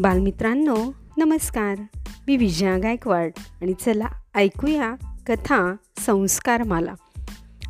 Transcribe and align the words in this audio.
बालमित्रांनो 0.00 0.76
नमस्कार. 1.16 1.78
मी 2.26 2.36
विजया 2.36 2.78
गायकवाड 2.78 3.30
आणि 3.62 3.72
चला 3.72 4.06
ऐकूया 4.34 4.94
कथा 5.26 5.74
संस्कार 5.98 6.62
माला 6.62 6.94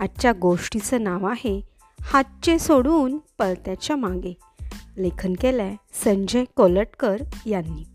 आजच्या 0.00 0.32
गोष्टीचं 0.32 1.02
नाव 1.02 1.26
आहे 1.26 1.60
हातचे 2.00 2.58
सोडून 2.58 3.18
पळत्याच्या 3.38 3.96
मागे. 3.96 4.34
लेखन 4.96 5.32
केलं 5.32 5.62
आहे 5.62 5.76
संजय 6.04 6.44
कोलटकर 6.56 7.16
यांनी. 7.46 7.86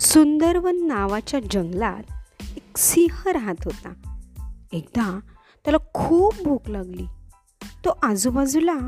सुंदरवन 0.00 0.86
नावाच्या 0.86 1.40
जंगलात 1.50 2.12
एक 2.56 2.76
सिंह 2.76 3.32
राहत 3.32 3.64
होता. 3.64 3.92
एकदा 4.72 5.20
त्याला 5.64 5.78
खूप 5.94 6.34
भूक 6.44 6.70
लागली. 6.70 7.04
तो 7.62 7.98
आजूबाजूला 8.02 8.78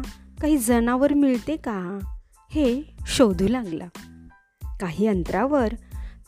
काही 0.42 0.56
जनावर 0.56 1.14
मिळते 1.14 1.56
का? 1.56 1.98
हे 2.50 2.82
शोधू 3.06 3.48
लागला. 3.48 3.88
काही 4.80 5.06
अंतरावर 5.06 5.68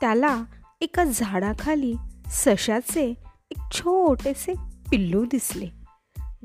त्याला 0.00 0.42
एका 0.80 1.04
झाडाखाली 1.04 1.94
सशाचे 2.26 3.14
एक 3.50 3.58
छोटेसे 3.72 4.52
पिल्लू 4.90 5.24
दिसले 5.24 5.66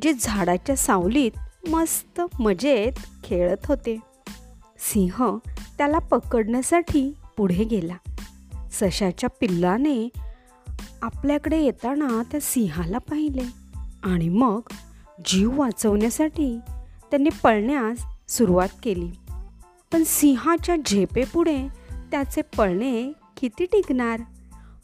जे 0.02 0.14
झाडाच्या 0.14 0.76
सावलीत 0.76 1.32
मस्त 1.70 2.22
मजेत 2.40 2.94
खेळत 3.24 3.66
होते. 3.66 4.00
सिंह 4.78 5.38
त्याला 5.78 6.00
पकडण्यासाठी 6.00 7.18
पुढे 7.38 7.64
गेला. 7.64 7.96
सशाच्या 8.72 9.30
पिल्लाने 9.30 10.10
आपल्याकडे 11.02 11.58
येताना 11.58 12.24
त्या 12.32 12.40
सिंहाला 12.40 12.98
पाहिले 12.98 13.44
आणि 14.04 14.30
मग 14.30 14.60
जीव 15.26 15.60
वाचवण्यासाठी 15.60 16.60
त्यांनी 17.12 17.30
पळण्यास 17.44 18.32
सुरुवात 18.32 18.70
केली. 18.84 19.12
पण 19.94 20.04
सिंहाच्या 20.06 20.76
झेपेपुढे 20.86 21.85
त्याचे 22.16 22.42
पळणे 22.42 23.12
किती 23.38 23.66
टिकणार? 23.66 24.20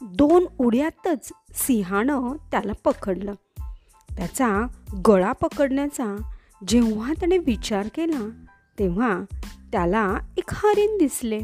दोन 0.01 0.45
उड्यातच 0.59 1.31
सिंहानं 1.53 2.33
त्याला 2.51 2.71
पकडलं. 2.83 3.33
त्याचा 4.17 4.67
गळा 5.07 5.31
पकडण्याचा 5.31 6.33
जेव्हा 6.67 7.13
त्याने 7.13 7.37
विचार 7.37 7.87
केला 7.95 8.45
तेव्हा 8.79 9.19
त्याला 9.71 10.17
एक 10.37 10.43
हरिण 10.47 10.97
दिसले. 10.97 11.39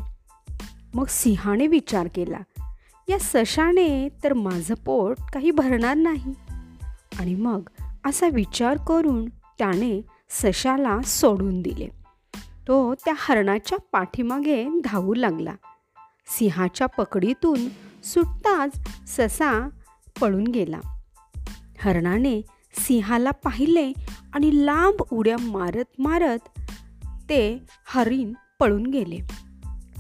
मग 0.94 1.06
सिंहाने 1.06 1.68
विचार 1.68 2.08
केला 2.16 2.40
या 3.10 3.18
सशाने 3.20 4.10
तर 4.24 4.34
माझं 4.34 4.76
पोट 4.76 5.16
काही 5.34 5.52
भरणार 5.52 5.96
नाही. 5.96 6.34
आणि 7.20 7.36
मग 7.36 7.70
असा 8.06 8.30
विचार 8.30 8.78
करून 8.78 9.26
त्याने 9.30 10.02
सशाला 10.30 11.02
सोडून 11.02 11.62
दिले. 11.62 11.90
तो 12.68 12.94
त्या 12.94 13.14
हरणाच्या 13.18 13.78
पाठीमागे 13.92 14.80
धावू 14.84 15.14
लागला. 15.14 15.54
सिंहाच्या 16.28 16.88
पकडीतून 16.88 17.68
सुटताच 18.04 18.80
ससा 19.08 19.70
पळून 20.22 20.44
गेला. 20.44 20.80
हरणाने 21.80 22.42
सिंहाला 22.74 23.32
पाहिले 23.32 23.94
आणि 24.34 24.66
लांब 24.66 25.04
उड्या 25.12 25.36
मारत 25.40 26.02
मारत 26.02 26.60
ते 27.30 27.60
हरिण 27.86 28.34
पळून 28.60 28.86
गेले. 28.86 29.20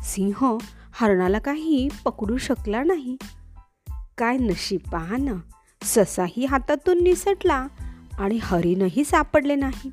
सिंह 0.03 0.57
हरणाला 0.91 1.39
काही 1.39 1.87
पकडू 2.05 2.37
शकला 2.37 2.83
नाही. 2.83 3.17
काय 4.17 4.37
नशीब 4.37 4.89
पहा 4.91 5.17
ना 5.17 5.33
ससाही 5.83 6.45
हातातून 6.45 7.03
निसटला 7.03 7.67
आणि 8.19 8.39
हरिणही 8.41 9.03
सापडले 9.03 9.55
नाही. 9.55 9.91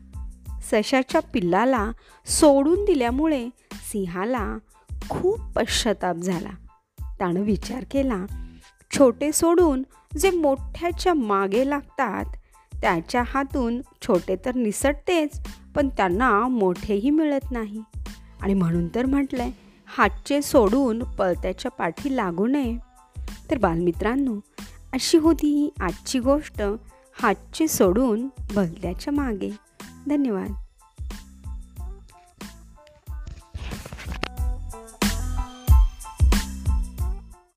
सशाच्या 0.63 1.21
पिल्लाला 1.33 1.91
सोडून 2.27 2.85
दिल्यामुळे 2.85 3.49
सिंहाला 3.73 4.59
खूप 5.11 5.41
पश्चाताप 5.41 6.17
झाला. 6.17 6.51
त्यानं 7.19 7.41
विचार 7.41 7.85
केला 7.91 8.27
छोटे 8.99 9.33
सोडून 9.33 9.83
जे 10.19 10.31
मोठ्याच्या 10.31 11.15
मागे 11.15 11.71
लागतात 11.71 12.25
त्याच्या 12.83 13.23
हातून 13.27 13.81
छोटे 14.03 14.37
तर 14.45 14.55
निसटतेच 14.55 15.41
पण 15.77 15.89
त्यांना 15.89 16.49
मोठेही 16.49 17.11
मिळत 17.11 17.51
नाही. 17.51 17.83
आणि 18.41 18.55
म्हणून 18.55 18.89
तर 18.95 19.07
म्हटलंय 19.07 19.51
हातचे 19.87 20.43
सोडून 20.43 21.03
पळत्याच्या 21.03 21.71
पाठी 21.71 22.17
लागू 22.17 22.47
नये. 22.47 22.79
तर 23.51 23.59
बालमित्रांनो 23.59 24.35
अशी 24.93 25.19
होती 25.19 25.75
आजची 25.81 26.19
गोष्ट 26.19 26.63
हातचे 27.23 27.69
सोडून 27.69 28.29
भलत्याच्या 28.55 29.13
मागे. 29.13 29.51
धन्यवाद. 30.09 30.64